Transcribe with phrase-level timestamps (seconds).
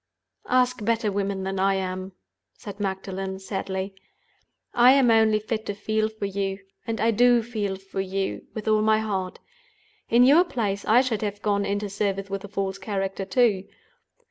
[0.49, 2.13] "Ask better women than I am,"
[2.55, 3.93] said Magdalen, sadly.
[4.73, 8.67] "I am only fit to feel for you, and I do feel for you with
[8.67, 9.37] all my heart.
[10.09, 13.65] In your place I should have gone into service with a false character, too.